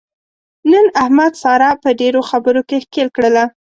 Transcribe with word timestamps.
نن 0.71 0.85
احمد 1.01 1.31
ساره 1.41 1.69
په 1.83 1.89
ډېرو 1.99 2.21
خبرو 2.29 2.61
کې 2.69 2.77
ښکېل 2.83 3.09
کړله. 3.15 3.43